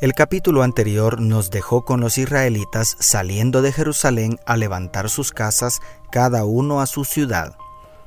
[0.00, 5.80] el capítulo anterior nos dejó con los israelitas saliendo de Jerusalén a levantar sus casas,
[6.10, 7.56] cada uno a su ciudad.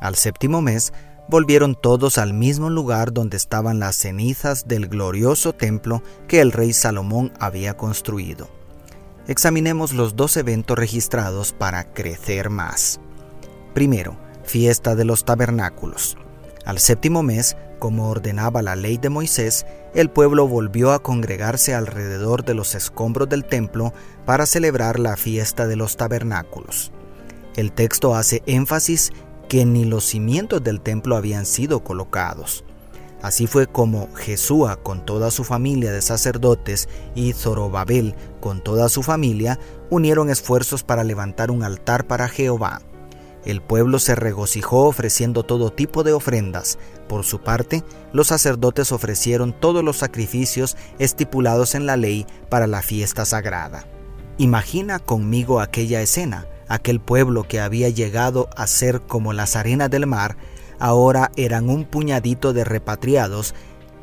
[0.00, 0.94] Al séptimo mes,
[1.28, 6.72] volvieron todos al mismo lugar donde estaban las cenizas del glorioso templo que el rey
[6.72, 8.48] Salomón había construido.
[9.26, 12.98] Examinemos los dos eventos registrados para crecer más.
[13.74, 16.16] Primero, fiesta de los tabernáculos.
[16.64, 22.42] Al séptimo mes, como ordenaba la ley de Moisés, el pueblo volvió a congregarse alrededor
[22.42, 23.92] de los escombros del templo
[24.24, 26.92] para celebrar la fiesta de los tabernáculos.
[27.56, 29.12] El texto hace énfasis
[29.50, 32.64] que ni los cimientos del templo habían sido colocados.
[33.20, 39.02] Así fue como Jesúa con toda su familia de sacerdotes y Zorobabel con toda su
[39.02, 39.60] familia
[39.90, 42.80] unieron esfuerzos para levantar un altar para Jehová.
[43.44, 46.78] El pueblo se regocijó ofreciendo todo tipo de ofrendas.
[47.08, 52.80] Por su parte, los sacerdotes ofrecieron todos los sacrificios estipulados en la ley para la
[52.80, 53.86] fiesta sagrada.
[54.38, 56.46] Imagina conmigo aquella escena.
[56.66, 60.38] Aquel pueblo que había llegado a ser como las arenas del mar,
[60.78, 63.54] ahora eran un puñadito de repatriados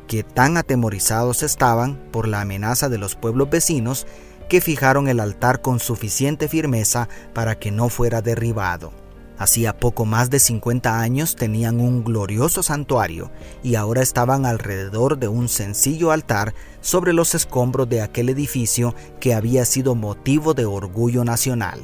[0.06, 4.06] que tan atemorizados estaban por la amenaza de los pueblos vecinos
[4.48, 9.01] que fijaron el altar con suficiente firmeza para que no fuera derribado.
[9.38, 13.30] Hacía poco más de 50 años tenían un glorioso santuario
[13.62, 19.34] y ahora estaban alrededor de un sencillo altar sobre los escombros de aquel edificio que
[19.34, 21.80] había sido motivo de orgullo nacional.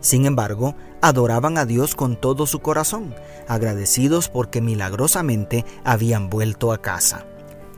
[0.00, 3.14] Sin embargo, adoraban a Dios con todo su corazón,
[3.46, 7.26] agradecidos porque milagrosamente habían vuelto a casa.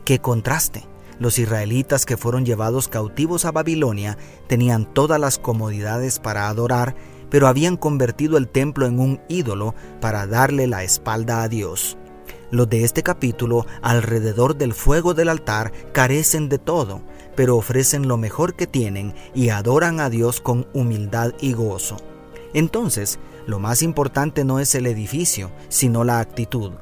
[0.04, 0.86] ¡Qué contraste!
[1.18, 4.18] Los israelitas que fueron llevados cautivos a Babilonia
[4.48, 6.96] tenían todas las comodidades para adorar
[7.32, 11.96] pero habían convertido el templo en un ídolo para darle la espalda a Dios.
[12.50, 17.00] Los de este capítulo, alrededor del fuego del altar, carecen de todo,
[17.34, 21.96] pero ofrecen lo mejor que tienen y adoran a Dios con humildad y gozo.
[22.52, 26.72] Entonces, lo más importante no es el edificio, sino la actitud.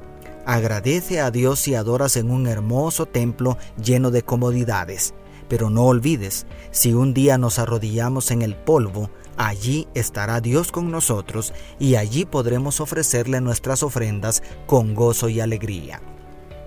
[0.47, 5.15] Agradece a Dios si adoras en un hermoso templo lleno de comodidades.
[5.49, 9.11] Pero no olvides, si un día nos arrodillamos en el polvo,
[9.43, 16.03] Allí estará Dios con nosotros y allí podremos ofrecerle nuestras ofrendas con gozo y alegría.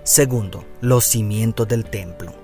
[0.02, 2.34] Segundo, los cimientos del templo.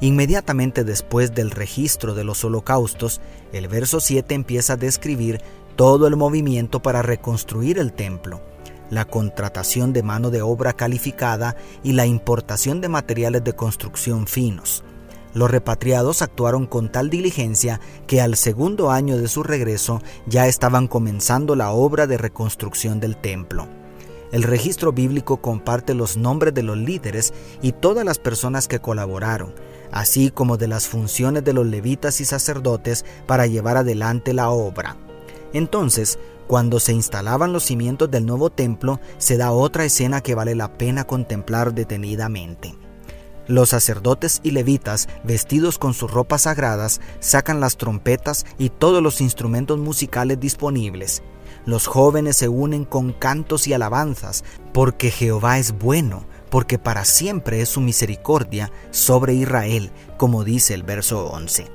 [0.00, 3.20] Inmediatamente después del registro de los holocaustos,
[3.52, 5.42] el verso 7 empieza a describir
[5.76, 8.40] todo el movimiento para reconstruir el templo,
[8.88, 14.82] la contratación de mano de obra calificada y la importación de materiales de construcción finos.
[15.34, 20.86] Los repatriados actuaron con tal diligencia que al segundo año de su regreso ya estaban
[20.86, 23.68] comenzando la obra de reconstrucción del templo.
[24.30, 29.54] El registro bíblico comparte los nombres de los líderes y todas las personas que colaboraron,
[29.92, 34.96] así como de las funciones de los levitas y sacerdotes para llevar adelante la obra.
[35.52, 40.54] Entonces, cuando se instalaban los cimientos del nuevo templo, se da otra escena que vale
[40.54, 42.74] la pena contemplar detenidamente.
[43.46, 49.20] Los sacerdotes y levitas, vestidos con sus ropas sagradas, sacan las trompetas y todos los
[49.20, 51.22] instrumentos musicales disponibles.
[51.66, 57.60] Los jóvenes se unen con cantos y alabanzas, porque Jehová es bueno, porque para siempre
[57.60, 61.66] es su misericordia sobre Israel, como dice el verso 11.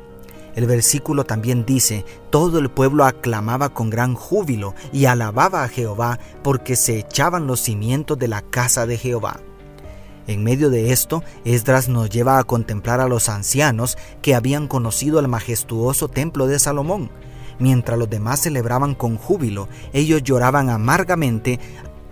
[0.55, 6.19] El versículo también dice, todo el pueblo aclamaba con gran júbilo y alababa a Jehová
[6.43, 9.39] porque se echaban los cimientos de la casa de Jehová.
[10.29, 15.19] En medio de esto, Esdras nos lleva a contemplar a los ancianos que habían conocido
[15.19, 17.09] el majestuoso templo de Salomón.
[17.57, 21.59] Mientras los demás celebraban con júbilo, ellos lloraban amargamente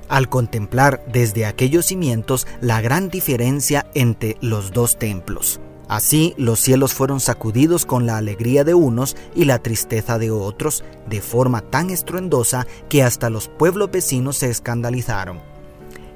[0.10, 5.62] al contemplar desde aquellos cimientos la gran diferencia entre los dos templos.
[5.88, 10.84] Así los cielos fueron sacudidos con la alegría de unos y la tristeza de otros,
[11.08, 15.40] de forma tan estruendosa que hasta los pueblos vecinos se escandalizaron.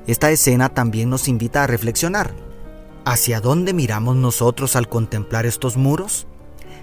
[0.07, 2.33] Esta escena también nos invita a reflexionar.
[3.05, 6.27] ¿Hacia dónde miramos nosotros al contemplar estos muros?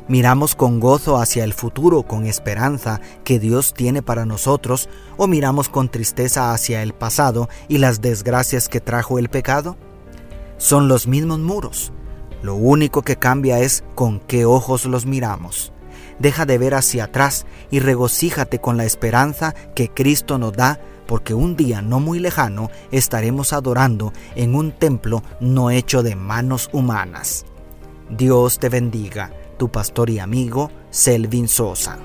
[0.09, 5.69] ¿Miramos con gozo hacia el futuro, con esperanza que Dios tiene para nosotros, o miramos
[5.69, 9.77] con tristeza hacia el pasado y las desgracias que trajo el pecado?
[10.57, 11.93] Son los mismos muros.
[12.43, 15.73] Lo único que cambia es con qué ojos los miramos.
[16.19, 21.33] Deja de ver hacia atrás y regocíjate con la esperanza que Cristo nos da, porque
[21.33, 27.47] un día no muy lejano estaremos adorando en un templo no hecho de manos humanas.
[28.11, 31.99] Dios te bendiga, tu pastor y amigo Selvin Sosa.